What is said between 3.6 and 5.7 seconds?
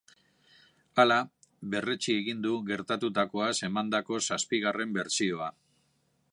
emandako zazpigarren bertsioa.